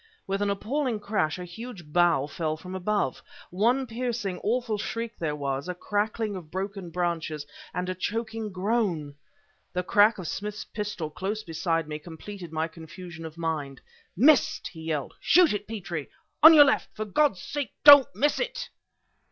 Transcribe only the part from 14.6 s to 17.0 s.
he yelled. "Shoot it, Petrie! On your left!